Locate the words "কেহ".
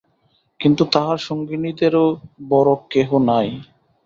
2.91-3.09